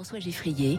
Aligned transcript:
François 0.00 0.18
Geffrier 0.18 0.78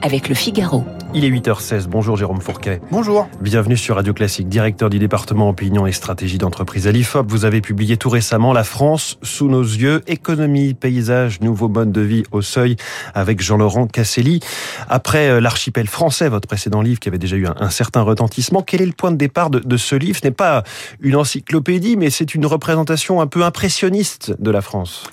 avec 0.00 0.30
le 0.30 0.34
Figaro. 0.34 0.82
Il 1.12 1.26
est 1.26 1.30
8h16. 1.30 1.88
Bonjour 1.88 2.16
Jérôme 2.16 2.40
Fourquet. 2.40 2.80
Bonjour. 2.90 3.28
Bienvenue 3.42 3.76
sur 3.76 3.96
Radio 3.96 4.14
Classique, 4.14 4.48
directeur 4.48 4.88
du 4.88 4.98
département 4.98 5.50
opinion 5.50 5.86
et 5.86 5.92
stratégie 5.92 6.38
d'entreprise 6.38 6.86
à 6.86 6.90
l'IFOP. 6.90 7.30
Vous 7.30 7.44
avez 7.44 7.60
publié 7.60 7.98
tout 7.98 8.08
récemment 8.08 8.54
La 8.54 8.64
France 8.64 9.18
sous 9.22 9.48
nos 9.48 9.60
yeux, 9.60 10.00
économie, 10.06 10.72
paysage, 10.72 11.42
nouveau 11.42 11.68
mode 11.68 11.92
de 11.92 12.00
vie 12.00 12.22
au 12.32 12.40
seuil 12.40 12.76
avec 13.12 13.42
Jean-Laurent 13.42 13.88
Casselli. 13.88 14.40
Après 14.88 15.28
euh, 15.28 15.38
l'archipel 15.42 15.86
français, 15.86 16.30
votre 16.30 16.48
précédent 16.48 16.80
livre 16.80 16.98
qui 16.98 17.10
avait 17.10 17.18
déjà 17.18 17.36
eu 17.36 17.46
un, 17.46 17.68
certain 17.68 18.00
retentissement, 18.00 18.62
quel 18.62 18.80
est 18.80 18.86
le 18.86 18.92
point 18.92 19.10
de 19.10 19.16
départ 19.16 19.50
de, 19.50 19.58
de 19.58 19.76
ce 19.76 19.96
livre? 19.96 20.18
Ce 20.18 20.26
n'est 20.26 20.32
pas 20.32 20.64
une 21.00 21.16
encyclopédie, 21.16 21.98
mais 21.98 22.08
c'est 22.08 22.34
une 22.34 22.46
représentation 22.46 23.20
un 23.20 23.26
peu 23.26 23.44
impressionniste 23.44 24.34
de 24.38 24.50
la 24.50 24.62
France. 24.62 25.04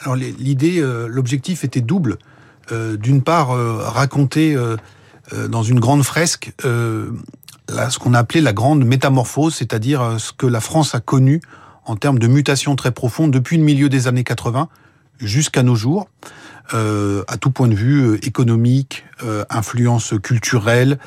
Alors 0.00 0.16
l'idée, 0.16 0.80
euh, 0.80 1.06
l'objectif 1.08 1.62
était 1.62 1.82
double. 1.82 2.16
Euh, 2.72 2.96
d'une 2.96 3.22
part, 3.22 3.52
euh, 3.52 3.76
raconter 3.78 4.56
dans 5.48 5.62
une 5.62 5.80
grande 5.80 6.02
fresque 6.02 6.52
ce 6.62 7.98
qu'on 7.98 8.12
a 8.12 8.18
appelé 8.18 8.40
la 8.40 8.52
grande 8.52 8.84
métamorphose, 8.84 9.54
c'est-à-dire 9.54 10.16
ce 10.18 10.32
que 10.32 10.46
la 10.46 10.60
France 10.60 10.94
a 10.94 11.00
connu 11.00 11.40
en 11.86 11.96
termes 11.96 12.18
de 12.18 12.26
mutations 12.26 12.76
très 12.76 12.90
profondes 12.90 13.30
depuis 13.30 13.56
le 13.56 13.62
milieu 13.62 13.88
des 13.88 14.08
années 14.08 14.24
80 14.24 14.68
jusqu'à 15.18 15.62
nos 15.62 15.74
jours, 15.74 16.08
à 16.72 17.36
tout 17.40 17.50
point 17.50 17.68
de 17.68 17.74
vue 17.74 18.16
économique, 18.16 19.04
influence 19.48 20.12
culturelle, 20.22 20.98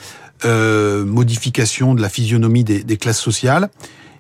modification 0.44 1.94
de 1.94 2.02
la 2.02 2.10
physionomie 2.10 2.64
des 2.64 2.98
classes 2.98 3.22
sociales. 3.22 3.70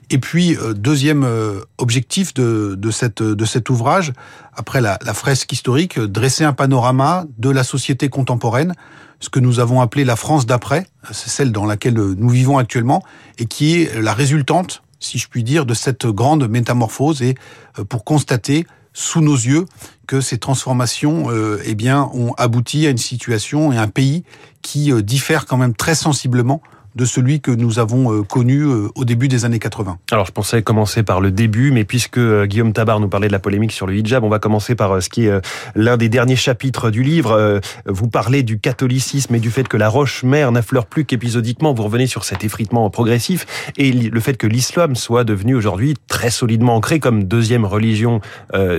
Et 0.09 0.19
puis, 0.19 0.55
euh, 0.57 0.73
deuxième 0.73 1.23
euh, 1.23 1.61
objectif 1.77 2.33
de, 2.33 2.75
de, 2.77 2.91
cette, 2.91 3.23
de 3.23 3.45
cet 3.45 3.69
ouvrage, 3.69 4.13
après 4.53 4.81
la, 4.81 4.97
fresque 5.13 5.51
historique, 5.51 5.99
dresser 5.99 6.43
un 6.43 6.53
panorama 6.53 7.25
de 7.37 7.49
la 7.49 7.63
société 7.63 8.09
contemporaine, 8.09 8.73
ce 9.19 9.29
que 9.29 9.39
nous 9.39 9.59
avons 9.59 9.81
appelé 9.81 10.05
la 10.05 10.15
France 10.15 10.45
d'après, 10.45 10.87
c'est 11.11 11.29
celle 11.29 11.51
dans 11.51 11.65
laquelle 11.65 11.95
nous 11.95 12.29
vivons 12.29 12.57
actuellement, 12.57 13.03
et 13.39 13.45
qui 13.45 13.81
est 13.81 13.99
la 13.99 14.13
résultante, 14.13 14.83
si 14.99 15.17
je 15.17 15.27
puis 15.27 15.43
dire, 15.43 15.65
de 15.65 15.73
cette 15.73 16.05
grande 16.05 16.47
métamorphose, 16.47 17.21
et 17.21 17.35
euh, 17.79 17.83
pour 17.83 18.03
constater 18.03 18.67
sous 18.93 19.21
nos 19.21 19.35
yeux 19.35 19.65
que 20.07 20.21
ces 20.21 20.37
transformations 20.37 21.29
eh 21.65 21.75
bien, 21.75 22.09
ont 22.13 22.33
abouti 22.37 22.87
à 22.87 22.91
une 22.91 22.97
situation 22.97 23.73
et 23.73 23.77
un 23.77 23.89
pays 23.89 24.23
qui 24.61 24.93
diffère 25.03 25.45
quand 25.45 25.57
même 25.57 25.75
très 25.75 25.95
sensiblement 25.95 26.61
de 26.95 27.05
celui 27.05 27.41
que 27.41 27.51
nous 27.51 27.79
avons 27.79 28.13
euh, 28.13 28.23
connu 28.23 28.61
euh, 28.61 28.87
au 28.95 29.03
début 29.03 29.27
des 29.27 29.45
années 29.45 29.59
80. 29.59 29.97
Alors 30.11 30.25
je 30.25 30.31
pensais 30.31 30.61
commencer 30.61 31.03
par 31.03 31.19
le 31.19 31.29
début, 31.29 31.71
mais 31.71 31.83
puisque 31.83 32.17
euh, 32.17 32.45
Guillaume 32.45 32.71
Tabar 32.73 32.99
nous 32.99 33.09
parlait 33.09 33.27
de 33.27 33.33
la 33.33 33.39
polémique 33.39 33.73
sur 33.73 33.85
le 33.85 33.95
hijab, 33.95 34.23
on 34.23 34.29
va 34.29 34.39
commencer 34.39 34.75
par 34.75 35.01
ce 35.01 35.09
qui 35.09 35.25
est 35.25 35.41
l'un 35.75 35.97
des 35.97 36.09
derniers 36.09 36.35
chapitres 36.35 36.89
du 36.89 37.03
livre. 37.03 37.59
Vous 37.85 38.07
parlez 38.07 38.43
du 38.43 38.59
catholicisme 38.59 39.35
et 39.35 39.39
du 39.39 39.51
fait 39.51 39.67
que 39.67 39.77
la 39.77 39.89
roche-mère 39.89 40.51
n'affleure 40.51 40.85
plus 40.85 41.05
qu'épisodiquement. 41.05 41.73
Vous 41.73 41.83
revenez 41.83 42.07
sur 42.07 42.23
cet 42.23 42.43
effritement 42.43 42.89
progressif 42.89 43.45
et 43.77 43.91
le 43.91 44.19
fait 44.19 44.37
que 44.37 44.47
l'islam 44.47 44.95
soit 44.95 45.23
devenu 45.23 45.55
aujourd'hui 45.55 45.95
très 46.07 46.29
solidement 46.29 46.75
ancré 46.75 46.99
comme 46.99 47.23
deuxième 47.25 47.65
religion 47.65 48.21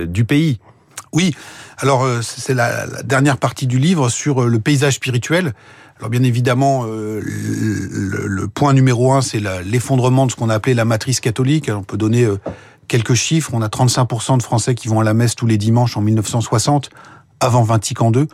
du 0.07 0.25
pays. 0.25 0.59
Oui, 1.13 1.35
alors 1.77 2.07
c'est 2.21 2.53
la, 2.53 2.85
dernière 3.03 3.37
partie 3.37 3.67
du 3.67 3.79
livre 3.79 4.09
sur 4.09 4.45
le 4.45 4.59
paysage 4.59 4.95
spirituel. 4.95 5.53
Alors 5.99 6.09
bien 6.11 6.23
évidemment, 6.23 6.85
euh, 6.85 7.21
le, 7.23 8.47
point 8.47 8.73
numéro 8.73 9.13
un, 9.13 9.21
c'est 9.21 9.41
l'effondrement 9.65 10.25
de 10.25 10.31
ce 10.31 10.35
qu'on 10.35 10.49
a 10.49 10.53
appelé 10.53 10.73
la 10.75 10.85
matrice 10.85 11.19
catholique. 11.19 11.71
on 11.73 11.83
peut 11.83 11.97
donner 11.97 12.23
euh, 12.23 12.39
quelques 12.87 13.15
chiffres. 13.15 13.51
On 13.53 13.61
a 13.61 13.67
35% 13.67 14.37
de 14.37 14.43
Français 14.43 14.75
qui 14.75 14.87
vont 14.87 14.99
à 14.99 15.03
la 15.03 15.13
messe 15.13 15.35
tous 15.35 15.47
les 15.47 15.57
dimanches 15.57 15.97
en 15.97 16.01
1960, 16.01 16.91
avant 17.39 17.63
Vatican 17.63 18.11
II. 18.13 18.27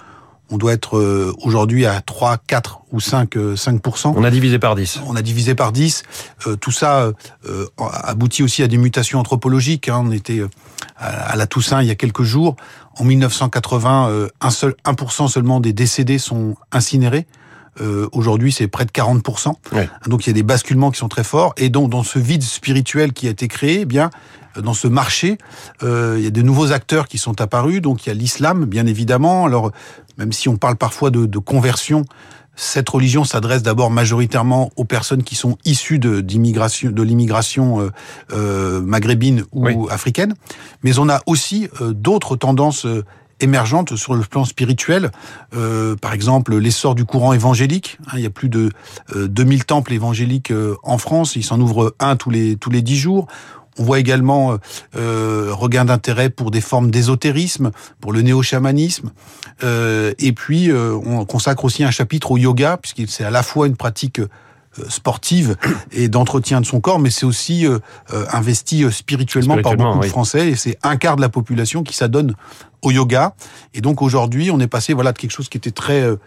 On 0.52 0.58
doit 0.58 0.74
être 0.74 0.98
euh, 0.98 1.34
aujourd'hui 1.42 1.86
à 1.86 2.02
3, 2.02 2.38
4 2.46 2.82
ou 2.92 3.00
5, 3.00 3.36
5%. 3.36 4.14
On 4.16 4.24
a 4.26 4.30
divisé 4.30 4.60
par 4.60 4.76
10. 4.76 5.00
On 5.08 5.16
a 5.16 5.22
divisé 5.22 5.56
par 5.56 5.72
10. 5.72 6.04
tout 6.60 6.72
ça 6.72 7.12
aboutit 8.04 8.44
aussi 8.44 8.62
à 8.62 8.68
des 8.68 8.78
mutations 8.78 9.20
anthropologiques. 9.20 9.88
Hein. 9.88 10.04
On 10.06 10.12
était 10.12 10.42
à 10.98 11.36
la 11.38 11.48
Toussaint 11.48 11.82
il 11.82 11.88
y 11.88 11.92
a 11.92 11.96
quelques 11.96 12.24
jours. 12.24 12.58
En 13.00 13.06
1980, 13.06 14.28
un 14.42 14.50
seul 14.50 14.76
1% 14.86 15.30
seulement 15.30 15.62
des 15.62 15.72
décédés 15.72 16.20
sont 16.20 16.56
incinérés. 16.74 17.26
Euh, 17.82 18.08
Aujourd'hui, 18.12 18.52
c'est 18.52 18.68
près 18.68 18.86
de 18.86 18.92
40%. 18.92 19.54
Donc 20.08 20.26
il 20.26 20.30
y 20.30 20.32
a 20.32 20.34
des 20.34 20.44
basculements 20.44 20.92
qui 20.92 21.00
sont 21.00 21.10
très 21.10 21.24
forts. 21.24 21.54
Et 21.58 21.70
donc 21.70 21.90
dans 21.90 22.04
ce 22.04 22.20
vide 22.20 22.44
spirituel 22.44 23.14
qui 23.14 23.28
a 23.28 23.32
été 23.32 23.48
créé, 23.48 23.82
eh 23.82 23.86
bien 23.86 24.10
dans 24.62 24.76
ce 24.76 24.88
marché, 24.88 25.40
euh, 25.82 26.16
il 26.18 26.24
y 26.24 26.28
a 26.28 26.30
de 26.30 26.42
nouveaux 26.44 26.72
acteurs 26.72 27.08
qui 27.08 27.18
sont 27.18 27.42
apparus. 27.42 27.82
Donc 27.82 28.06
il 28.06 28.10
y 28.10 28.12
a 28.12 28.16
l'islam, 28.16 28.66
bien 28.66 28.86
évidemment. 28.86 29.46
Alors 29.46 29.72
même 30.18 30.32
si 30.32 30.48
on 30.48 30.58
parle 30.58 30.76
parfois 30.76 31.10
de, 31.10 31.26
de 31.26 31.40
conversion, 31.40 32.06
cette 32.56 32.88
religion 32.90 33.24
s'adresse 33.24 33.64
d'abord 33.64 33.90
majoritairement 33.90 34.72
aux 34.76 34.86
personnes 34.86 35.24
qui 35.24 35.36
sont 35.36 35.58
issues 35.66 36.00
de, 36.00 36.22
d'immigration, 36.22 36.92
de 36.92 37.02
l'immigration 37.02 37.82
euh, 37.82 37.90
euh 38.32 38.82
maghrébine 38.82 39.44
ou 39.52 39.90
africaine, 39.90 40.36
mais 40.84 41.00
on 41.00 41.10
a 41.10 41.22
aussi 41.26 41.68
euh, 41.82 41.94
d'autres 41.94 42.36
tendances 42.36 42.86
euh, 42.86 43.04
émergentes 43.40 43.96
sur 43.96 44.16
le 44.16 44.22
plan 44.22 44.46
spirituel. 44.46 45.12
Euh, 45.56 45.96
par 45.96 46.14
exemple, 46.14 46.56
l'essor 46.58 46.96
du 46.96 47.06
courant 47.06 47.34
évangélique. 47.34 47.98
Hein, 48.08 48.14
il 48.16 48.22
y 48.22 48.26
a 48.26 48.30
plus 48.30 48.50
de 48.50 48.72
2000 49.16 49.60
euh, 49.60 49.64
temples 49.64 49.94
évangéliques 49.94 50.52
euh, 50.52 50.76
en 50.84 50.98
France. 50.98 51.36
Il 51.36 51.44
s'en 51.44 51.60
ouvre 51.60 51.96
un 52.00 52.16
tous 52.16 52.30
les 52.30 52.56
tous 52.56 52.70
les 52.70 52.82
dix 52.82 52.98
jours. 52.98 53.28
On 53.80 53.84
voit 53.84 53.98
également 53.98 54.56
euh, 54.96 55.50
regain 55.52 55.84
d'intérêt 55.84 56.30
pour 56.30 56.52
des 56.52 56.62
formes 56.62 56.92
d'ésotérisme, 56.92 57.72
pour 58.00 58.14
le 58.14 58.22
néo-chamanisme. 58.22 59.10
Euh, 59.64 60.14
et 60.20 60.32
puis, 60.32 60.72
on 60.72 61.26
consacre 61.26 61.66
aussi 61.66 61.84
un 61.84 61.90
chapitre 61.90 62.30
au 62.30 62.38
yoga, 62.38 62.78
puisqu'il 62.78 63.10
c'est 63.10 63.24
à 63.24 63.32
la 63.32 63.42
fois 63.42 63.66
une 63.66 63.76
pratique 63.76 64.22
sportive 64.90 65.56
et 65.92 66.08
d'entretien 66.08 66.62
de 66.62 66.68
son 66.68 66.82
corps, 66.82 67.00
mais 67.00 67.10
c'est 67.10 67.26
aussi 67.26 67.66
investi 68.32 68.86
spirituellement, 68.92 69.60
par 69.60 69.76
beaucoup 69.76 70.02
de 70.02 70.06
Français. 70.06 70.50
Et 70.50 70.56
c'est 70.56 70.78
un 70.84 70.96
quart 70.96 71.16
de 71.16 71.22
la 71.22 71.30
population 71.30 71.82
qui 71.82 71.96
s'adonne 71.96 72.36
au 72.84 72.92
yoga. 72.92 73.36
Et 73.74 73.82
donc 73.82 74.02
aujourd'hui, 74.02 74.52
on 74.52 74.60
est 74.60 74.68
passé 74.68 74.94
voilà 74.94 75.12
de 75.12 75.18
quelque 75.18 75.32
chose 75.32 75.50
qui 75.50 75.58
était 75.58 75.72
très 75.72 76.02
euh, 76.02 76.18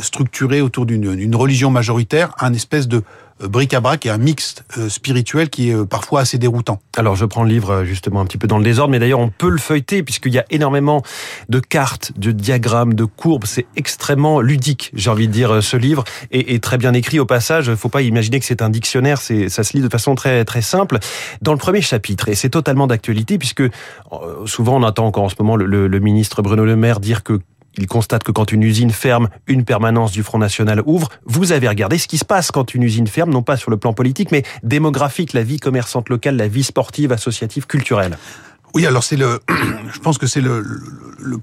structuré 0.00 0.60
autour 0.60 0.86
d'une 0.86 1.36
religion 1.36 1.70
majoritaire 1.70 2.34
un 2.40 2.52
espèce 2.52 2.88
de 2.88 3.02
euh, 3.42 3.48
bric-à-brac 3.48 4.06
et 4.06 4.10
un 4.10 4.18
mix 4.18 4.56
spirituel 4.88 5.50
qui 5.50 5.70
est 5.70 5.86
parfois 5.86 6.20
assez 6.20 6.38
déroutant. 6.38 6.80
Alors 6.96 7.16
je 7.16 7.24
prends 7.24 7.42
le 7.42 7.50
livre 7.50 7.84
justement 7.84 8.20
un 8.20 8.24
petit 8.24 8.38
peu 8.38 8.46
dans 8.46 8.58
le 8.58 8.64
désordre, 8.64 8.92
mais 8.92 8.98
d'ailleurs 8.98 9.20
on 9.20 9.28
peut 9.28 9.48
le 9.48 9.58
feuilleter 9.58 10.02
puisqu'il 10.02 10.32
y 10.32 10.38
a 10.38 10.44
énormément 10.50 11.02
de 11.48 11.60
cartes, 11.60 12.12
de 12.16 12.32
diagrammes, 12.32 12.94
de 12.94 13.04
courbes. 13.04 13.44
C'est 13.46 13.66
extrêmement 13.76 14.40
ludique, 14.40 14.90
j'ai 14.94 15.10
envie 15.10 15.28
de 15.28 15.32
dire, 15.32 15.62
ce 15.62 15.76
livre 15.76 16.04
et, 16.30 16.58
très 16.60 16.78
bien 16.78 16.94
écrit 16.94 17.18
au 17.18 17.26
passage. 17.26 17.74
Faut 17.74 17.88
pas 17.88 18.02
imaginer 18.02 18.40
que 18.40 18.46
c'est 18.46 18.62
un 18.62 18.70
dictionnaire, 18.70 19.20
c'est 19.20 19.48
ça 19.48 19.64
se 19.64 19.76
lit 19.76 19.82
de 19.82 19.88
façon 19.88 20.14
très 20.14 20.44
très 20.44 20.62
simple. 20.62 20.98
Dans 21.42 21.52
le 21.52 21.58
premier 21.58 21.82
chapitre, 21.82 22.28
et 22.28 22.34
c'est 22.34 22.50
totalement 22.50 22.86
d'actualité 22.86 23.38
puisque 23.38 23.62
souvent 24.46 24.76
on 24.76 24.82
entend 24.82 25.06
encore 25.06 25.24
en 25.24 25.28
ce 25.28 25.36
moment 25.38 25.56
le, 25.56 25.86
le 25.86 26.00
ministre 26.00 26.40
Bruno 26.42 26.64
Le 26.64 26.76
Maire 26.76 27.00
dire 27.00 27.22
que 27.22 27.40
il 27.78 27.86
constate 27.86 28.24
que 28.24 28.32
quand 28.32 28.52
une 28.52 28.62
usine 28.62 28.90
ferme, 28.90 29.28
une 29.46 29.64
permanence 29.64 30.12
du 30.12 30.22
Front 30.22 30.38
National 30.38 30.82
ouvre. 30.86 31.08
Vous 31.24 31.52
avez 31.52 31.68
regardé 31.68 31.98
ce 31.98 32.08
qui 32.08 32.18
se 32.18 32.24
passe 32.24 32.50
quand 32.50 32.74
une 32.74 32.82
usine 32.82 33.06
ferme, 33.06 33.30
non 33.30 33.42
pas 33.42 33.56
sur 33.56 33.70
le 33.70 33.76
plan 33.76 33.92
politique, 33.92 34.30
mais 34.32 34.42
démographique, 34.62 35.32
la 35.32 35.42
vie 35.42 35.58
commerçante 35.58 36.08
locale, 36.08 36.36
la 36.36 36.48
vie 36.48 36.64
sportive, 36.64 37.12
associative, 37.12 37.66
culturelle. 37.66 38.18
Oui, 38.74 38.86
alors 38.86 39.04
c'est 39.04 39.16
le, 39.16 39.40
je 39.92 39.98
pense 40.00 40.18
que 40.18 40.26
c'est 40.26 40.40
le, 40.40 40.62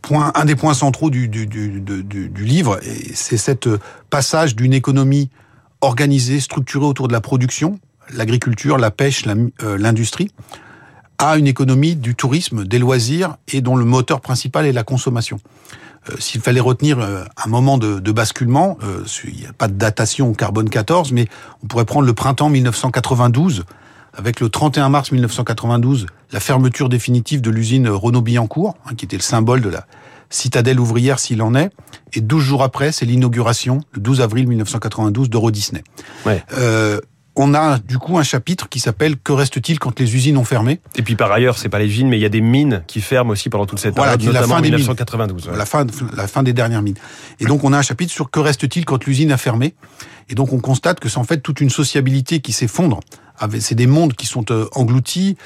point, 0.02 0.32
un 0.36 0.46
des 0.46 0.56
points 0.56 0.74
centraux 0.74 1.10
du, 1.10 1.28
du, 1.28 1.48
du, 1.48 1.82
du, 1.82 2.30
du 2.30 2.46
livre, 2.46 2.80
et 2.84 3.14
c'est 3.14 3.38
cette 3.38 3.70
passage 4.10 4.56
d'une 4.56 4.74
économie 4.74 5.30
organisée, 5.82 6.40
structurée 6.40 6.86
autour 6.86 7.08
de 7.08 7.14
la 7.14 7.22
production, 7.22 7.80
l'agriculture, 8.14 8.78
la 8.78 8.92
pêche, 8.92 9.24
euh, 9.28 9.78
l'industrie, 9.78 10.30
à 11.18 11.38
une 11.38 11.48
économie 11.48 11.96
du 11.96 12.16
tourisme, 12.16 12.66
des 12.66 12.80
loisirs 12.80 13.38
et 13.52 13.62
dont 13.62 13.76
le 13.76 13.86
moteur 13.86 14.22
principal 14.22 14.66
est 14.66 14.72
la 14.72 14.84
consommation. 14.84 15.40
Euh, 16.10 16.16
s'il 16.20 16.42
fallait 16.42 16.60
retenir 16.60 17.00
euh, 17.00 17.24
un 17.44 17.50
moment 17.50 17.78
de, 17.78 18.00
de 18.00 18.12
basculement, 18.12 18.78
euh, 18.84 19.04
il 19.26 19.40
n'y 19.40 19.46
a 19.46 19.54
pas 19.54 19.68
de 19.68 19.74
datation 19.74 20.30
au 20.30 20.34
carbone 20.34 20.70
14, 20.70 21.12
mais 21.12 21.28
on 21.64 21.68
pourrait 21.68 21.86
prendre 21.86 22.06
le 22.06 22.14
printemps 22.14 22.50
1992, 22.50 23.64
avec 24.14 24.40
le 24.40 24.50
31 24.50 24.90
mars 24.90 25.12
1992, 25.12 26.08
la 26.32 26.40
fermeture 26.40 26.90
définitive 26.90 27.42
de 27.42 27.50
l'usine 27.50 27.88
Renault-Billancourt, 27.88 28.76
hein, 28.86 28.96
qui 28.96 29.06
était 29.06 29.18
le 29.18 29.24
symbole 29.24 29.62
de 29.62 29.70
la 29.70 29.86
citadelle 30.30 30.80
ouvrière 30.80 31.20
s'il 31.20 31.42
en 31.42 31.56
est, 31.56 31.72
et 32.14 32.22
12 32.22 32.44
jours 32.44 32.64
après, 32.64 32.92
c'est 32.92 33.06
l'inauguration, 33.06 33.82
le 33.92 34.02
12 34.02 34.22
avril 34.22 34.48
1992, 34.48 35.30
d'Euro 35.30 35.52
Disney. 35.52 35.84
Ouais. 36.26 36.44
Euh, 36.58 37.00
on 37.36 37.54
a 37.54 37.80
du 37.80 37.98
coup 37.98 38.18
un 38.18 38.24
chapitre 38.24 38.70
qui 38.70 38.80
s'appelle 38.80 39.18
Que 39.18 39.32
reste-t-il 39.32 39.80
quand 39.80 40.00
les 40.00 40.16
usines 40.16 40.38
ont 40.38 40.44
fermé? 40.44 40.80
Et 40.96 41.02
puis 41.02 41.16
par 41.16 41.32
ailleurs, 41.32 41.58
c'est 41.58 41.70
pas 41.70 41.80
les 41.80 41.88
usines, 41.88 42.08
mais 42.08 42.18
il 42.18 42.22
y 42.22 42.26
a 42.26 42.30
des 42.30 42.42
mines 42.42 42.84
qui 42.88 43.02
ferment 43.02 43.32
aussi 43.32 43.50
pendant 43.50 43.66
toute 43.66 43.80
cette 43.80 43.96
période, 43.96 44.22
notamment 44.22 44.42
la 44.42 44.48
fin 44.48 44.60
en 44.60 44.62
1992. 44.62 45.50
La 45.56 45.66
fin, 45.66 45.86
la 46.16 46.28
fin 46.28 46.44
des 46.44 46.54
dernières 46.54 46.82
mines. 46.82 46.98
Et 47.40 47.46
donc 47.46 47.64
on 47.64 47.74
a 47.74 47.78
un 47.78 47.82
chapitre 47.82 48.12
sur 48.12 48.30
Que 48.30 48.40
reste-t-il 48.40 48.86
quand 48.86 49.06
l'usine 49.06 49.32
a 49.32 49.38
fermé? 49.38 49.74
Et 50.30 50.36
donc 50.36 50.54
on 50.54 50.60
constate 50.60 51.00
que 51.00 51.10
c'est 51.10 51.18
en 51.18 51.24
fait 51.24 51.40
toute 51.40 51.62
une 51.62 51.70
sociabilité 51.70 52.40
qui 52.40 52.54
s'effondre 52.54 53.00
c'est 53.60 53.76
des 53.76 53.88
mondes 53.88 54.14
qui 54.14 54.26
sont 54.26 54.46
engloutis. 54.76 55.38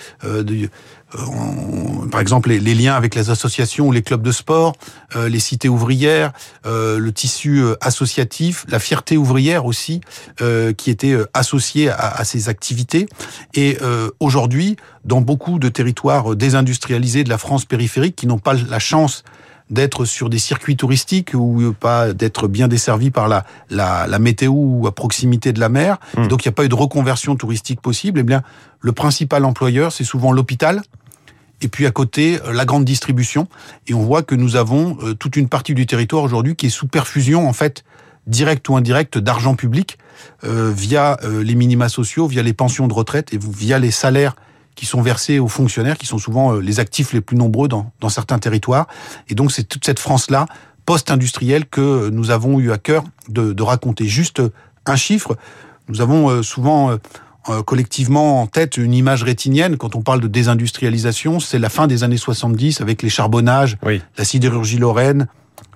par 2.11 2.21
exemple, 2.21 2.49
les, 2.49 2.75
liens 2.75 2.95
avec 2.95 3.15
les 3.15 3.29
associations 3.29 3.87
ou 3.87 3.91
les 3.91 4.01
clubs 4.01 4.21
de 4.21 4.31
sport, 4.31 4.73
les 5.15 5.39
cités 5.39 5.69
ouvrières, 5.69 6.31
le 6.65 7.09
tissu 7.09 7.63
associatif, 7.81 8.65
la 8.69 8.79
fierté 8.79 9.17
ouvrière 9.17 9.65
aussi, 9.65 10.01
qui 10.77 10.89
était 10.89 11.17
associée 11.33 11.89
à, 11.89 12.23
ces 12.23 12.49
activités. 12.49 13.07
Et 13.53 13.77
aujourd'hui, 14.19 14.75
dans 15.05 15.21
beaucoup 15.21 15.59
de 15.59 15.69
territoires 15.69 16.35
désindustrialisés 16.35 17.23
de 17.23 17.29
la 17.29 17.37
France 17.37 17.65
périphérique, 17.65 18.15
qui 18.15 18.27
n'ont 18.27 18.39
pas 18.39 18.53
la 18.53 18.79
chance 18.79 19.23
d'être 19.69 20.05
sur 20.05 20.29
des 20.29 20.39
circuits 20.39 20.77
touristiques 20.77 21.33
ou 21.33 21.73
pas 21.77 22.13
d'être 22.13 22.47
bien 22.47 22.67
desservi 22.67 23.11
par 23.11 23.27
la, 23.27 23.45
la, 23.69 24.07
la, 24.07 24.19
météo 24.19 24.51
ou 24.53 24.87
à 24.87 24.95
proximité 24.95 25.51
de 25.51 25.59
la 25.59 25.69
mer. 25.69 25.97
Hmm. 26.15 26.27
Donc 26.27 26.45
il 26.45 26.47
n'y 26.47 26.53
a 26.53 26.53
pas 26.53 26.65
eu 26.65 26.69
de 26.69 26.75
reconversion 26.75 27.35
touristique 27.35 27.81
possible. 27.81 28.19
Eh 28.19 28.23
bien, 28.23 28.43
le 28.79 28.91
principal 28.91 29.43
employeur, 29.45 29.91
c'est 29.91 30.03
souvent 30.03 30.31
l'hôpital. 30.31 30.81
Et 31.61 31.67
puis 31.67 31.85
à 31.85 31.91
côté, 31.91 32.39
euh, 32.45 32.53
la 32.53 32.65
grande 32.65 32.85
distribution. 32.85 33.47
Et 33.87 33.93
on 33.93 34.03
voit 34.03 34.23
que 34.23 34.35
nous 34.35 34.55
avons 34.55 34.97
euh, 35.01 35.13
toute 35.13 35.35
une 35.35 35.49
partie 35.49 35.73
du 35.73 35.85
territoire 35.85 36.23
aujourd'hui 36.23 36.55
qui 36.55 36.67
est 36.67 36.69
sous 36.69 36.87
perfusion, 36.87 37.49
en 37.49 37.53
fait, 37.53 37.83
directe 38.27 38.69
ou 38.69 38.75
indirecte, 38.75 39.17
d'argent 39.17 39.55
public, 39.55 39.97
euh, 40.43 40.71
via 40.75 41.17
euh, 41.23 41.43
les 41.43 41.55
minima 41.55 41.89
sociaux, 41.89 42.27
via 42.27 42.43
les 42.43 42.53
pensions 42.53 42.87
de 42.87 42.93
retraite 42.93 43.33
et 43.33 43.39
via 43.41 43.79
les 43.79 43.91
salaires 43.91 44.35
qui 44.77 44.85
sont 44.85 45.01
versés 45.01 45.39
aux 45.39 45.49
fonctionnaires, 45.49 45.97
qui 45.97 46.05
sont 46.05 46.19
souvent 46.19 46.53
euh, 46.53 46.59
les 46.61 46.79
actifs 46.79 47.11
les 47.11 47.19
plus 47.19 47.35
nombreux 47.35 47.67
dans, 47.67 47.91
dans 47.99 48.09
certains 48.09 48.39
territoires. 48.39 48.87
Et 49.27 49.35
donc 49.35 49.51
c'est 49.51 49.63
toute 49.63 49.83
cette 49.83 49.99
France-là, 49.99 50.45
post-industrielle, 50.85 51.65
que 51.65 52.09
nous 52.09 52.31
avons 52.31 52.59
eu 52.59 52.71
à 52.71 52.77
cœur 52.77 53.03
de, 53.27 53.51
de, 53.51 53.63
raconter. 53.63 54.05
Juste 54.05 54.41
un 54.85 54.95
chiffre, 54.95 55.35
nous 55.89 55.99
avons 55.99 56.29
euh, 56.29 56.43
souvent 56.43 56.91
euh, 57.49 57.63
collectivement 57.63 58.41
en 58.41 58.47
tête 58.47 58.77
une 58.77 58.93
image 58.93 59.23
rétinienne 59.23 59.77
quand 59.77 59.95
on 59.95 60.01
parle 60.01 60.21
de 60.21 60.27
désindustrialisation, 60.27 61.39
c'est 61.39 61.59
la 61.59 61.69
fin 61.69 61.87
des 61.87 62.03
années 62.03 62.17
70 62.17 62.79
avec 62.79 63.01
les 63.01 63.09
charbonnages, 63.09 63.77
la 63.83 64.23
sidérurgie 64.23 64.77
lorraine, 64.77 65.27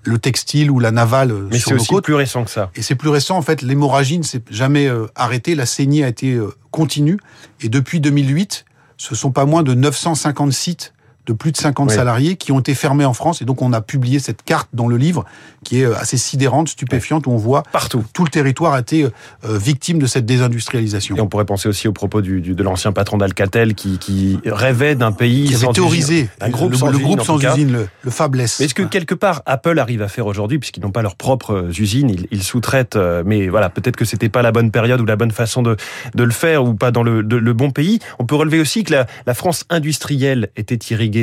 le 0.03 0.19
textile 0.19 0.69
ou 0.69 0.79
la 0.79 0.91
navale 0.91 1.33
Mais 1.49 1.59
c'est 1.59 1.73
aussi 1.73 1.93
plus 2.03 2.13
récent 2.13 2.43
que 2.43 2.51
ça. 2.51 2.69
Et 2.75 2.83
c'est 2.83 2.95
plus 2.95 3.09
récent, 3.09 3.35
en 3.35 3.41
fait, 3.41 3.61
l'hémorragie 3.61 4.19
ne 4.19 4.23
s'est 4.23 4.43
jamais 4.49 4.89
arrêtée, 5.15 5.55
la 5.55 5.65
saignée 5.65 6.03
a 6.03 6.07
été 6.07 6.39
continue, 6.71 7.19
et 7.61 7.69
depuis 7.69 7.99
2008, 7.99 8.65
ce 9.01 9.15
sont 9.15 9.31
pas 9.31 9.45
moins 9.45 9.63
de 9.63 9.73
950 9.73 10.53
sites 10.53 10.93
de 11.25 11.33
plus 11.33 11.51
de 11.51 11.57
50 11.57 11.91
salariés 11.91 12.35
qui 12.35 12.51
ont 12.51 12.59
été 12.59 12.73
fermés 12.73 13.05
en 13.05 13.13
France. 13.13 13.41
Et 13.41 13.45
donc, 13.45 13.61
on 13.61 13.73
a 13.73 13.81
publié 13.81 14.19
cette 14.19 14.43
carte 14.43 14.69
dans 14.73 14.87
le 14.87 14.97
livre 14.97 15.25
qui 15.63 15.81
est 15.81 15.85
euh, 15.85 15.95
assez 15.97 16.17
sidérante, 16.17 16.69
stupéfiante, 16.69 17.27
où 17.27 17.31
on 17.31 17.37
voit 17.37 17.63
partout 17.71 18.03
tout 18.13 18.23
le 18.23 18.29
territoire 18.29 18.73
a 18.73 18.79
été 18.79 19.03
euh, 19.03 19.09
victime 19.57 19.99
de 19.99 20.07
cette 20.07 20.25
désindustrialisation. 20.25 21.15
Et 21.15 21.21
on 21.21 21.27
pourrait 21.27 21.45
penser 21.45 21.69
aussi 21.69 21.87
au 21.87 21.93
propos 21.93 22.21
du, 22.21 22.41
de 22.41 22.63
l'ancien 22.63 22.91
patron 22.91 23.17
d'Alcatel 23.17 23.75
qui, 23.75 23.97
qui 23.99 24.39
rêvait 24.45 24.95
d'un 24.95 25.11
pays 25.11 25.45
qui 25.45 25.55
avait 25.55 25.71
théorisé 25.73 26.29
un 26.39 26.49
groupe 26.49 26.71
le, 26.71 26.77
sans 26.77 26.87
le 26.87 26.93
usine, 26.93 27.05
groupe 27.05 27.21
sans 27.21 27.37
usine, 27.37 27.71
le, 27.71 27.87
le 28.03 28.11
fabless. 28.11 28.59
Mais 28.59 28.65
est-ce 28.65 28.73
que 28.73 28.83
quelque 28.83 29.15
part 29.15 29.41
Apple 29.45 29.77
arrive 29.79 30.01
à 30.01 30.07
faire 30.07 30.25
aujourd'hui, 30.25 30.59
puisqu'ils 30.59 30.81
n'ont 30.81 30.91
pas 30.91 31.01
leurs 31.01 31.15
propres 31.15 31.69
usines, 31.79 32.09
ils, 32.09 32.27
ils 32.31 32.43
sous-traitent, 32.43 32.95
euh, 32.95 33.23
mais 33.25 33.47
voilà, 33.47 33.69
peut-être 33.69 33.95
que 33.95 34.05
c'était 34.05 34.29
pas 34.29 34.41
la 34.41 34.51
bonne 34.51 34.71
période 34.71 34.99
ou 35.01 35.05
la 35.05 35.15
bonne 35.15 35.31
façon 35.31 35.61
de, 35.61 35.75
de 36.15 36.23
le 36.23 36.31
faire 36.31 36.63
ou 36.63 36.73
pas 36.73 36.91
dans 36.91 37.03
le, 37.03 37.23
de, 37.23 37.37
le 37.37 37.53
bon 37.53 37.71
pays. 37.71 37.99
On 38.19 38.25
peut 38.25 38.35
relever 38.35 38.59
aussi 38.59 38.83
que 38.83 38.93
la, 38.93 39.05
la 39.25 39.33
France 39.33 39.65
industrielle 39.69 40.49
était 40.55 40.77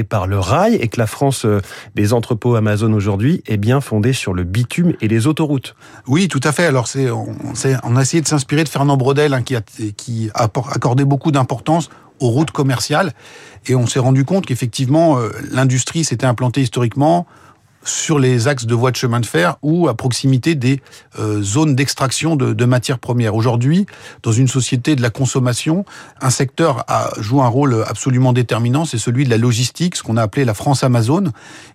par 0.04 0.26
le 0.26 0.38
rail 0.38 0.74
et 0.76 0.88
que 0.88 0.98
la 0.98 1.06
France 1.06 1.46
des 1.94 2.12
entrepôts 2.12 2.54
Amazon 2.56 2.92
aujourd'hui 2.92 3.42
est 3.46 3.56
bien 3.56 3.80
fondée 3.80 4.12
sur 4.12 4.34
le 4.34 4.44
bitume 4.44 4.94
et 5.00 5.08
les 5.08 5.26
autoroutes. 5.26 5.74
Oui, 6.06 6.28
tout 6.28 6.40
à 6.44 6.52
fait. 6.52 6.66
Alors 6.66 6.88
c'est 6.88 7.10
on, 7.10 7.34
on 7.84 7.96
a 7.96 8.02
essayé 8.02 8.22
de 8.22 8.28
s'inspirer 8.28 8.64
de 8.64 8.68
Fernand 8.68 8.96
Brodel 8.96 9.34
hein, 9.34 9.42
qui, 9.42 9.56
a, 9.56 9.62
qui 9.96 10.30
a 10.34 10.44
accordé 10.44 11.04
beaucoup 11.04 11.30
d'importance 11.30 11.90
aux 12.20 12.28
routes 12.28 12.50
commerciales 12.50 13.12
et 13.66 13.74
on 13.74 13.86
s'est 13.86 13.98
rendu 13.98 14.24
compte 14.24 14.46
qu'effectivement 14.46 15.18
euh, 15.18 15.30
l'industrie 15.50 16.04
s'était 16.04 16.26
implantée 16.26 16.62
historiquement 16.62 17.26
sur 17.84 18.18
les 18.18 18.48
axes 18.48 18.66
de 18.66 18.74
voies 18.74 18.90
de 18.90 18.96
chemin 18.96 19.20
de 19.20 19.26
fer 19.26 19.56
ou 19.62 19.88
à 19.88 19.94
proximité 19.94 20.54
des 20.54 20.80
euh, 21.18 21.42
zones 21.42 21.74
d'extraction 21.74 22.36
de, 22.36 22.52
de, 22.52 22.64
matières 22.64 22.98
premières. 22.98 23.34
Aujourd'hui, 23.34 23.86
dans 24.22 24.32
une 24.32 24.48
société 24.48 24.96
de 24.96 25.02
la 25.02 25.10
consommation, 25.10 25.84
un 26.20 26.30
secteur 26.30 26.84
a, 26.88 27.10
joue 27.18 27.42
un 27.42 27.48
rôle 27.48 27.84
absolument 27.88 28.32
déterminant, 28.32 28.84
c'est 28.84 28.98
celui 28.98 29.24
de 29.24 29.30
la 29.30 29.38
logistique, 29.38 29.96
ce 29.96 30.02
qu'on 30.02 30.16
a 30.16 30.22
appelé 30.22 30.44
la 30.44 30.54
France 30.54 30.84
Amazon. 30.84 31.24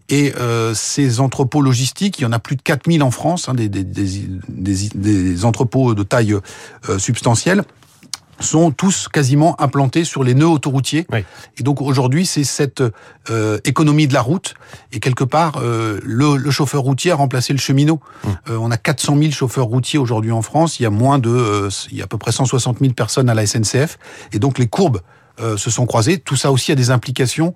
Et 0.09 0.33
euh, 0.37 0.73
ces 0.73 1.19
entrepôts 1.19 1.61
logistiques, 1.61 2.19
il 2.19 2.23
y 2.23 2.25
en 2.25 2.33
a 2.33 2.39
plus 2.39 2.55
de 2.55 2.61
4000 2.61 3.01
en 3.03 3.11
France, 3.11 3.47
hein, 3.49 3.53
des, 3.53 3.69
des, 3.69 3.83
des, 3.83 4.89
des, 4.95 5.45
entrepôts 5.45 5.95
de 5.95 6.03
taille 6.03 6.35
euh, 6.89 6.99
substantielle 6.99 7.63
sont 8.39 8.71
tous 8.71 9.07
quasiment 9.07 9.59
implantés 9.61 10.03
sur 10.03 10.23
les 10.23 10.33
nœuds 10.33 10.47
autoroutiers. 10.47 11.05
Oui. 11.11 11.23
Et 11.57 11.63
donc 11.63 11.81
aujourd'hui, 11.81 12.25
c'est 12.25 12.43
cette 12.43 12.83
euh, 13.29 13.59
économie 13.63 14.07
de 14.07 14.13
la 14.13 14.21
route 14.21 14.55
et 14.91 14.99
quelque 14.99 15.23
part 15.23 15.59
euh, 15.61 15.99
le, 16.03 16.35
le, 16.35 16.51
chauffeur 16.51 16.81
routier 16.81 17.11
a 17.11 17.15
remplacé 17.15 17.53
le 17.53 17.59
cheminot. 17.59 17.99
Mmh. 18.23 18.29
Euh, 18.49 18.57
on 18.59 18.71
a 18.71 18.77
400 18.77 19.17
000 19.17 19.31
chauffeurs 19.31 19.65
routiers 19.65 19.99
aujourd'hui 19.99 20.31
en 20.31 20.41
France. 20.41 20.79
Il 20.79 20.83
y 20.83 20.85
a 20.85 20.89
moins 20.89 21.19
de, 21.19 21.69
il 21.91 21.97
y 21.97 22.01
a 22.01 22.05
à 22.05 22.07
peu 22.07 22.17
près 22.17 22.31
160 22.31 22.79
000 22.79 22.93
personnes 22.93 23.29
à 23.29 23.33
la 23.33 23.45
SNCF. 23.45 23.97
Et 24.31 24.39
donc 24.39 24.57
les 24.57 24.67
courbes 24.67 25.01
se 25.57 25.71
sont 25.71 25.87
croisées. 25.87 26.19
Tout 26.19 26.35
ça 26.35 26.51
aussi 26.51 26.71
a 26.71 26.75
des 26.75 26.91
implications 26.91 27.55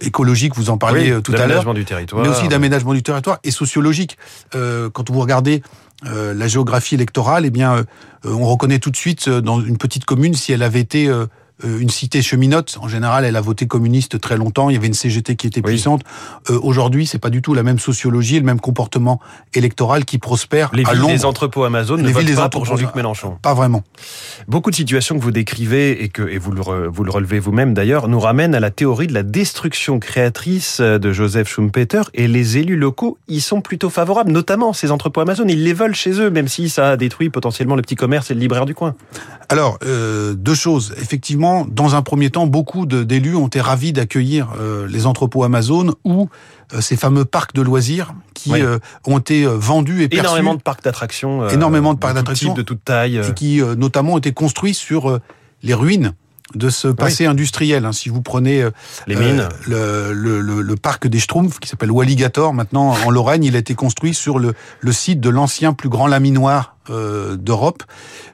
écologiques, 0.00 0.54
vous 0.56 0.70
en 0.70 0.78
parliez 0.78 1.14
oui, 1.14 1.22
tout 1.22 1.32
à 1.32 1.46
l'heure, 1.46 1.72
du 1.74 1.84
territoire, 1.84 2.22
mais 2.22 2.28
aussi 2.28 2.48
d'aménagement 2.48 2.94
du 2.94 3.02
territoire 3.02 3.38
et 3.44 3.50
sociologique. 3.50 4.18
Euh, 4.54 4.90
quand 4.90 5.10
vous 5.10 5.20
regardez 5.20 5.62
euh, 6.04 6.34
la 6.34 6.46
géographie 6.46 6.94
électorale, 6.94 7.46
eh 7.46 7.50
bien, 7.50 7.76
euh, 7.76 7.84
on 8.24 8.46
reconnaît 8.46 8.78
tout 8.78 8.90
de 8.90 8.96
suite 8.96 9.28
dans 9.28 9.60
une 9.60 9.78
petite 9.78 10.04
commune 10.04 10.34
si 10.34 10.52
elle 10.52 10.62
avait 10.62 10.80
été 10.80 11.08
euh, 11.08 11.26
une 11.64 11.88
cité 11.88 12.20
cheminote. 12.20 12.78
En 12.82 12.88
général, 12.88 13.24
elle 13.24 13.36
a 13.36 13.40
voté 13.40 13.66
communiste 13.66 14.20
très 14.20 14.36
longtemps. 14.36 14.68
Il 14.68 14.74
y 14.74 14.76
avait 14.76 14.86
une 14.86 14.94
CGT 14.94 15.36
qui 15.36 15.46
était 15.46 15.62
oui. 15.64 15.72
puissante. 15.72 16.02
Euh, 16.50 16.60
Aujourd'hui, 16.62 17.06
c'est 17.06 17.18
pas 17.18 17.30
du 17.30 17.40
tout 17.40 17.54
la 17.54 17.62
même 17.62 17.78
sociologie, 17.78 18.38
le 18.38 18.44
même 18.44 18.60
comportement 18.60 19.20
électoral 19.54 20.04
qui 20.04 20.18
prospère. 20.18 20.70
Les 20.74 20.84
à 20.84 20.92
villes 20.92 21.06
des 21.06 21.24
entrepôts 21.24 21.64
Amazon 21.64 21.96
ne 21.96 22.10
votent 22.10 22.34
pas 22.34 22.48
pour 22.48 22.66
Jean-Luc 22.66 22.94
Mélenchon. 22.94 23.38
Pas 23.40 23.54
vraiment. 23.54 23.82
Beaucoup 24.48 24.70
de 24.70 24.76
situations 24.76 25.16
que 25.16 25.22
vous 25.22 25.30
décrivez 25.30 26.02
et 26.02 26.08
que 26.08 26.28
et 26.28 26.38
vous 26.38 26.52
le, 26.52 26.88
vous 26.88 27.04
le 27.04 27.10
relevez 27.10 27.38
vous-même 27.38 27.72
d'ailleurs 27.72 28.08
nous 28.08 28.20
ramènent 28.20 28.54
à 28.54 28.60
la 28.60 28.70
théorie 28.70 29.06
de 29.06 29.14
la 29.14 29.22
destruction 29.22 29.98
créatrice 29.98 30.80
de 30.80 31.12
Joseph 31.12 31.48
Schumpeter 31.48 32.02
et 32.14 32.28
les 32.28 32.58
élus 32.58 32.76
locaux 32.76 33.18
y 33.28 33.40
sont 33.40 33.60
plutôt 33.60 33.90
favorables, 33.90 34.32
notamment 34.32 34.72
ces 34.72 34.90
entrepôts 34.90 35.20
Amazon. 35.20 35.46
Ils 35.48 35.64
les 35.64 35.72
veulent 35.72 35.94
chez 35.94 36.20
eux, 36.20 36.30
même 36.30 36.48
si 36.48 36.68
ça 36.68 36.96
détruit 36.96 37.30
potentiellement 37.30 37.76
le 37.76 37.82
petit 37.82 37.96
commerce 37.96 38.30
et 38.30 38.34
le 38.34 38.40
libraire 38.40 38.66
du 38.66 38.74
coin. 38.74 38.94
Alors 39.48 39.78
euh, 39.84 40.34
deux 40.34 40.54
choses. 40.54 40.94
Effectivement 41.00 41.45
dans 41.68 41.94
un 41.94 42.02
premier 42.02 42.30
temps, 42.30 42.46
beaucoup 42.46 42.86
d'élus 42.86 43.36
ont 43.36 43.46
été 43.46 43.60
ravis 43.60 43.92
d'accueillir 43.92 44.48
euh, 44.58 44.86
les 44.88 45.06
entrepôts 45.06 45.44
Amazon 45.44 45.94
ou 46.04 46.28
euh, 46.72 46.80
ces 46.80 46.96
fameux 46.96 47.24
parcs 47.24 47.54
de 47.54 47.62
loisirs 47.62 48.14
qui 48.34 48.52
oui. 48.52 48.62
euh, 48.62 48.78
ont 49.06 49.18
été 49.18 49.46
vendus 49.46 50.02
et 50.02 50.08
perçus. 50.08 50.24
Énormément 50.24 50.54
de 50.54 50.62
parcs 50.62 50.82
d'attractions. 50.82 51.48
Énormément 51.48 51.94
de 51.94 51.98
parcs 51.98 52.14
d'attractions. 52.14 52.54
De 52.54 52.62
toute 52.62 52.84
taille. 52.84 53.16
Et 53.16 53.34
qui 53.34 53.60
notamment 53.76 54.14
ont 54.14 54.18
été 54.18 54.32
construits 54.32 54.74
sur 54.74 55.20
les 55.62 55.74
ruines 55.74 56.12
de 56.54 56.70
ce 56.70 56.88
passé 56.88 57.24
oui. 57.24 57.30
industriel. 57.30 57.84
Hein. 57.84 57.92
Si 57.92 58.08
vous 58.08 58.22
prenez 58.22 58.62
euh, 58.62 58.70
les 59.06 59.16
mines, 59.16 59.48
euh, 59.70 60.12
le, 60.14 60.40
le, 60.40 60.62
le, 60.62 60.76
parc 60.76 61.06
des 61.08 61.18
Schtroumpfs 61.18 61.58
qui 61.58 61.68
s'appelle 61.68 61.90
Walligator, 61.90 62.54
maintenant 62.54 62.94
en 63.04 63.10
Lorraine, 63.10 63.42
il 63.42 63.56
a 63.56 63.58
été 63.58 63.74
construit 63.74 64.14
sur 64.14 64.38
le, 64.38 64.54
le 64.80 64.92
site 64.92 65.20
de 65.20 65.28
l'ancien 65.28 65.72
plus 65.72 65.88
grand 65.88 66.06
laminoir 66.06 66.76
euh, 66.88 67.36
d'Europe. 67.36 67.82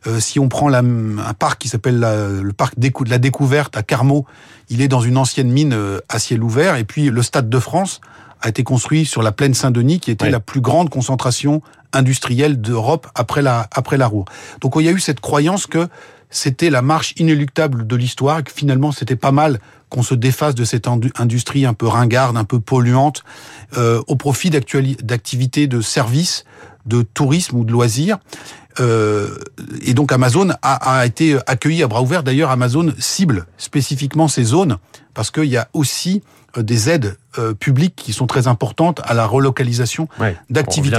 Euh, 0.06 0.20
si 0.20 0.38
on 0.38 0.48
prend 0.48 0.68
la, 0.68 0.80
un 0.80 1.34
parc 1.38 1.58
qui 1.62 1.68
s'appelle 1.68 2.00
le 2.00 2.52
parc 2.52 2.78
de 2.78 2.90
la 3.08 3.18
découverte 3.18 3.76
à 3.78 3.82
Carmaux, 3.82 4.26
il 4.68 4.82
est 4.82 4.88
dans 4.88 5.00
une 5.00 5.16
ancienne 5.16 5.50
mine 5.50 5.72
euh, 5.72 6.00
à 6.10 6.18
ciel 6.18 6.42
ouvert. 6.42 6.76
Et 6.76 6.84
puis 6.84 7.08
le 7.08 7.22
Stade 7.22 7.48
de 7.48 7.58
France 7.58 8.02
a 8.42 8.50
été 8.50 8.62
construit 8.62 9.06
sur 9.06 9.22
la 9.22 9.32
plaine 9.32 9.54
Saint-Denis, 9.54 10.00
qui 10.00 10.10
était 10.10 10.26
oui. 10.26 10.30
la 10.30 10.40
plus 10.40 10.60
grande 10.60 10.90
concentration 10.90 11.62
industrielle 11.94 12.60
d'Europe 12.60 13.06
après 13.14 13.40
la, 13.40 13.68
après 13.72 13.96
la 13.96 14.06
Roue. 14.06 14.26
Donc 14.60 14.74
il 14.76 14.82
y 14.82 14.88
a 14.88 14.92
eu 14.92 15.00
cette 15.00 15.20
croyance 15.20 15.66
que 15.66 15.88
c'était 16.32 16.70
la 16.70 16.82
marche 16.82 17.14
inéluctable 17.18 17.86
de 17.86 17.94
l'histoire 17.94 18.40
et 18.40 18.42
que 18.42 18.50
finalement 18.50 18.90
c'était 18.90 19.16
pas 19.16 19.30
mal 19.30 19.60
qu'on 19.88 20.02
se 20.02 20.14
défasse 20.14 20.54
de 20.54 20.64
cette 20.64 20.88
industrie 20.88 21.66
un 21.66 21.74
peu 21.74 21.86
ringarde, 21.86 22.36
un 22.36 22.44
peu 22.44 22.58
polluante, 22.58 23.22
euh, 23.76 24.02
au 24.08 24.16
profit 24.16 24.50
d'activités 24.50 25.66
de 25.66 25.80
services, 25.82 26.44
de 26.86 27.02
tourisme 27.02 27.58
ou 27.58 27.64
de 27.64 27.70
loisirs. 27.70 28.18
Euh, 28.80 29.36
et 29.82 29.92
donc 29.92 30.12
Amazon 30.12 30.48
a, 30.62 30.98
a, 31.00 31.04
été 31.04 31.36
accueilli 31.46 31.82
à 31.82 31.88
bras 31.88 32.00
ouverts. 32.00 32.22
D'ailleurs, 32.22 32.50
Amazon 32.50 32.90
cible 32.98 33.44
spécifiquement 33.58 34.28
ces 34.28 34.44
zones 34.44 34.78
parce 35.12 35.30
qu'il 35.30 35.44
y 35.44 35.58
a 35.58 35.68
aussi 35.74 36.22
euh, 36.58 36.62
des 36.62 36.90
aides 36.90 37.16
euh, 37.38 37.54
publiques 37.54 37.94
qui 37.96 38.12
sont 38.12 38.26
très 38.26 38.46
importantes 38.46 39.00
à 39.04 39.14
la 39.14 39.26
relocalisation 39.26 40.08
ouais, 40.20 40.36
d'activités. 40.50 40.96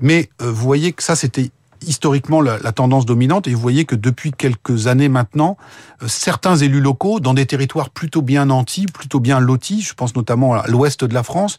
Mais 0.00 0.28
euh, 0.42 0.50
vous 0.50 0.64
voyez 0.64 0.92
que 0.92 1.02
ça, 1.04 1.14
c'était 1.14 1.50
historiquement 1.86 2.40
la, 2.40 2.58
la, 2.58 2.72
tendance 2.72 3.06
dominante 3.06 3.46
et 3.46 3.54
vous 3.54 3.60
voyez 3.60 3.84
que 3.84 3.94
depuis 3.94 4.32
quelques 4.32 4.86
années 4.86 5.08
maintenant, 5.08 5.56
euh, 6.02 6.08
certains 6.08 6.56
élus 6.56 6.80
locaux 6.80 7.20
dans 7.20 7.34
des 7.34 7.46
territoires 7.46 7.90
plutôt 7.90 8.22
bien 8.22 8.46
nantis, 8.46 8.86
plutôt 8.86 9.20
bien 9.20 9.40
lotis, 9.40 9.82
je 9.82 9.94
pense 9.94 10.14
notamment 10.16 10.54
à 10.54 10.66
l'ouest 10.66 11.04
de 11.04 11.14
la 11.14 11.22
France, 11.22 11.58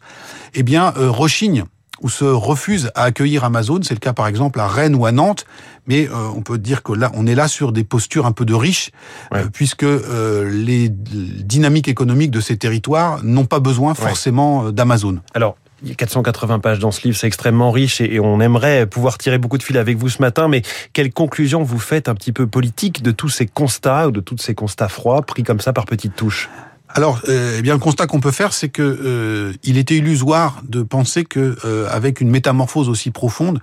eh 0.54 0.62
bien 0.62 0.92
euh, 0.96 1.10
rechignent 1.10 1.64
ou 2.00 2.08
se 2.08 2.24
refusent 2.24 2.90
à 2.94 3.04
accueillir 3.04 3.44
Amazon. 3.44 3.80
C'est 3.82 3.94
le 3.94 4.00
cas 4.00 4.12
par 4.12 4.26
exemple 4.26 4.60
à 4.60 4.66
Rennes 4.66 4.94
ou 4.94 5.06
à 5.06 5.12
Nantes. 5.12 5.44
Mais 5.86 6.08
euh, 6.08 6.28
on 6.34 6.42
peut 6.42 6.58
dire 6.58 6.82
que 6.82 6.92
là, 6.92 7.10
on 7.14 7.26
est 7.26 7.34
là 7.34 7.48
sur 7.48 7.72
des 7.72 7.84
postures 7.84 8.26
un 8.26 8.32
peu 8.32 8.44
de 8.44 8.54
riches, 8.54 8.90
euh, 9.34 9.46
puisque 9.52 9.82
euh, 9.82 10.48
les 10.50 10.88
dynamiques 10.88 11.88
économiques 11.88 12.30
de 12.30 12.40
ces 12.40 12.56
territoires 12.56 13.22
n'ont 13.24 13.46
pas 13.46 13.60
besoin 13.60 13.94
forcément 13.94 14.70
d'Amazon. 14.70 15.18
Alors, 15.34 15.56
il 15.82 15.88
y 15.88 15.92
a 15.92 15.94
480 15.94 16.58
pages 16.58 16.78
dans 16.78 16.90
ce 16.90 17.02
livre, 17.02 17.16
c'est 17.16 17.26
extrêmement 17.26 17.70
riche 17.70 18.00
et 18.00 18.20
on 18.20 18.40
aimerait 18.40 18.86
pouvoir 18.86 19.18
tirer 19.18 19.38
beaucoup 19.38 19.58
de 19.58 19.62
fil 19.62 19.78
avec 19.78 19.96
vous 19.96 20.08
ce 20.08 20.20
matin, 20.20 20.48
mais 20.48 20.62
quelle 20.92 21.12
conclusion 21.12 21.62
vous 21.62 21.78
faites 21.78 22.08
un 22.08 22.14
petit 22.14 22.32
peu 22.32 22.46
politique 22.46 23.02
de 23.02 23.10
tous 23.10 23.28
ces 23.28 23.46
constats 23.46 24.08
ou 24.08 24.10
de 24.10 24.20
tous 24.20 24.38
ces 24.38 24.54
constats 24.54 24.88
froids 24.88 25.22
pris 25.22 25.42
comme 25.42 25.60
ça 25.60 25.72
par 25.72 25.86
petites 25.86 26.16
touches? 26.16 26.48
Alors, 26.92 27.20
euh, 27.28 27.56
eh 27.58 27.62
bien, 27.62 27.74
le 27.74 27.78
constat 27.78 28.06
qu'on 28.08 28.18
peut 28.18 28.32
faire, 28.32 28.52
c'est 28.52 28.68
que 28.68 28.82
euh, 28.82 29.52
il 29.62 29.78
était 29.78 29.96
illusoire 29.96 30.60
de 30.68 30.82
penser 30.82 31.24
que, 31.24 31.56
euh, 31.64 31.88
avec 31.90 32.20
une 32.20 32.30
métamorphose 32.30 32.88
aussi 32.88 33.12
profonde, 33.12 33.60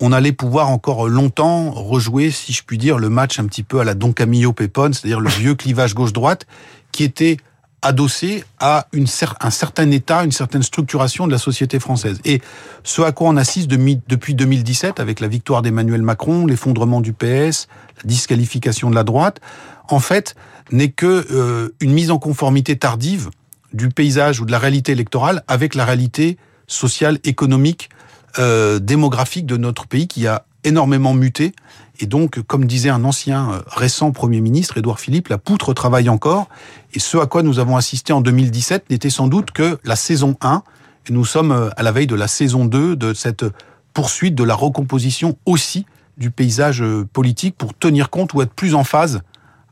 on 0.00 0.12
allait 0.12 0.32
pouvoir 0.32 0.70
encore 0.70 1.06
longtemps 1.06 1.70
rejouer, 1.72 2.30
si 2.30 2.54
je 2.54 2.62
puis 2.64 2.78
dire, 2.78 2.98
le 2.98 3.10
match 3.10 3.38
un 3.38 3.44
petit 3.44 3.62
peu 3.62 3.80
à 3.80 3.84
la 3.84 3.92
Don 3.92 4.12
Camillo 4.12 4.54
Pépone, 4.54 4.94
c'est-à-dire 4.94 5.20
le 5.20 5.28
vieux 5.28 5.54
clivage 5.54 5.94
gauche-droite, 5.94 6.46
qui 6.90 7.04
était 7.04 7.36
adossé 7.82 8.44
à 8.58 8.86
une, 8.92 9.06
un 9.40 9.50
certain 9.50 9.90
état, 9.90 10.24
une 10.24 10.32
certaine 10.32 10.62
structuration 10.62 11.26
de 11.26 11.32
la 11.32 11.38
société 11.38 11.78
française. 11.78 12.20
Et 12.24 12.40
ce 12.84 13.02
à 13.02 13.12
quoi 13.12 13.28
on 13.28 13.36
assiste 13.36 13.68
depuis 13.68 14.34
2017, 14.34 15.00
avec 15.00 15.20
la 15.20 15.28
victoire 15.28 15.62
d'Emmanuel 15.62 16.02
Macron, 16.02 16.46
l'effondrement 16.46 17.00
du 17.00 17.12
PS, 17.12 17.68
la 17.96 18.02
disqualification 18.04 18.90
de 18.90 18.94
la 18.94 19.04
droite, 19.04 19.40
en 19.88 20.00
fait, 20.00 20.34
n'est 20.72 20.90
que 20.90 21.26
euh, 21.30 21.70
une 21.80 21.92
mise 21.92 22.10
en 22.10 22.18
conformité 22.18 22.76
tardive 22.76 23.30
du 23.72 23.88
paysage 23.88 24.40
ou 24.40 24.44
de 24.44 24.52
la 24.52 24.58
réalité 24.58 24.92
électorale 24.92 25.42
avec 25.48 25.74
la 25.74 25.84
réalité 25.84 26.36
sociale, 26.66 27.18
économique, 27.24 27.90
euh, 28.38 28.78
démographique 28.78 29.46
de 29.46 29.56
notre 29.56 29.86
pays 29.86 30.06
qui 30.06 30.26
a 30.26 30.44
énormément 30.64 31.14
muté. 31.14 31.52
Et 32.00 32.06
donc, 32.06 32.40
comme 32.42 32.64
disait 32.64 32.90
un 32.90 33.04
ancien 33.04 33.50
euh, 33.50 33.60
récent 33.66 34.10
Premier 34.10 34.40
ministre, 34.40 34.78
Édouard 34.78 35.00
Philippe, 35.00 35.28
la 35.28 35.38
poutre 35.38 35.74
travaille 35.74 36.08
encore. 36.08 36.48
Et 36.94 36.98
ce 36.98 37.18
à 37.18 37.26
quoi 37.26 37.42
nous 37.42 37.58
avons 37.58 37.76
assisté 37.76 38.12
en 38.12 38.20
2017 38.20 38.90
n'était 38.90 39.10
sans 39.10 39.28
doute 39.28 39.50
que 39.50 39.78
la 39.84 39.96
saison 39.96 40.36
1. 40.40 40.62
Et 41.08 41.12
nous 41.12 41.24
sommes 41.24 41.52
euh, 41.52 41.70
à 41.76 41.82
la 41.82 41.92
veille 41.92 42.06
de 42.06 42.14
la 42.14 42.28
saison 42.28 42.64
2 42.64 42.96
de 42.96 43.14
cette 43.14 43.44
poursuite 43.92 44.34
de 44.34 44.44
la 44.44 44.54
recomposition 44.54 45.36
aussi 45.46 45.86
du 46.16 46.30
paysage 46.30 46.84
politique 47.12 47.56
pour 47.56 47.74
tenir 47.74 48.10
compte 48.10 48.34
ou 48.34 48.42
être 48.42 48.52
plus 48.52 48.74
en 48.74 48.84
phase 48.84 49.22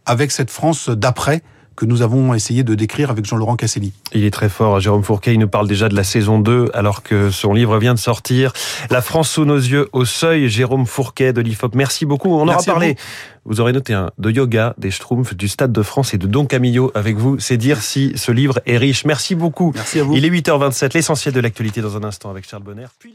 avec 0.07 0.33
cette 0.33 0.51
France 0.51 0.89
d'après 0.89 1.43
que 1.79 1.87
nous 1.87 2.03
avons 2.03 2.35
essayé 2.35 2.65
de 2.65 2.75
décrire 2.75 3.09
avec 3.09 3.25
Jean-Laurent 3.25 3.55
Casselli. 3.55 3.93
Il 4.13 4.25
est 4.25 4.33
très 4.33 4.49
fort, 4.49 4.81
Jérôme 4.81 5.05
Fourquet. 5.05 5.35
Il 5.35 5.39
nous 5.39 5.49
parle 5.49 5.69
déjà 5.69 5.89
de 5.89 5.95
la 5.95 6.03
saison 6.03 6.41
2, 6.41 6.71
alors 6.75 7.05
que 7.05 7.31
son 7.31 7.55
livre 7.55 7.79
vient 7.79 7.95
de 7.95 8.01
sortir. 8.01 8.53
La 8.91 9.01
France 9.01 9.31
sous 9.31 9.45
nos 9.45 9.57
yeux, 9.57 9.89
au 9.93 10.05
seuil, 10.05 10.49
Jérôme 10.49 10.87
Fourquet 10.87 11.33
de 11.33 11.41
l'IFOP. 11.41 11.77
Merci 11.77 12.05
beaucoup. 12.05 12.31
On 12.31 12.49
aura 12.49 12.63
parlé. 12.65 12.97
Vous. 13.45 13.61
aurez 13.61 13.73
noté 13.73 13.95
un 13.95 14.11
de 14.19 14.31
yoga, 14.31 14.75
des 14.77 14.91
Schtroumpfs, 14.91 15.37
du 15.37 15.47
Stade 15.47 15.71
de 15.71 15.83
France 15.83 16.15
et 16.15 16.19
de 16.19 16.27
Don 16.27 16.47
Camillo 16.47 16.91
avec 16.97 17.17
vous. 17.17 17.39
C'est 17.39 17.57
dire 17.57 17.81
si 17.81 18.13
ce 18.17 18.33
livre 18.33 18.59
est 18.67 18.77
riche. 18.77 19.05
Merci 19.05 19.37
beaucoup. 19.37 19.71
Merci 19.77 20.01
à 20.01 20.03
vous. 20.03 20.17
Il 20.17 20.25
est 20.25 20.31
8h27, 20.31 20.95
l'essentiel 20.95 21.33
de 21.33 21.41
l'actualité 21.41 21.81
dans 21.81 21.97
un 21.97 22.03
instant 22.03 22.29
avec 22.29 22.49
Charles 22.49 22.65
Bonner. 22.65 22.87
Puis 22.99 23.15